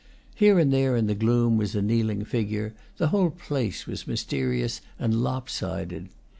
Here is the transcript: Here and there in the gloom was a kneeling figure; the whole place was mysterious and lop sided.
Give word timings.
Here 0.33 0.57
and 0.57 0.73
there 0.73 0.97
in 0.97 1.05
the 1.05 1.13
gloom 1.13 1.57
was 1.57 1.75
a 1.75 1.81
kneeling 1.83 2.25
figure; 2.25 2.73
the 2.97 3.09
whole 3.09 3.29
place 3.29 3.85
was 3.85 4.07
mysterious 4.07 4.81
and 4.97 5.13
lop 5.13 5.47
sided. 5.47 6.09